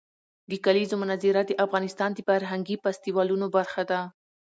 د 0.49 0.51
کلیزو 0.65 0.95
منظره 1.03 1.41
د 1.45 1.51
افغانستان 1.65 2.09
د 2.13 2.19
فرهنګي 2.27 2.75
فستیوالونو 2.83 3.45
برخه 3.55 3.83
ده. 3.91 3.99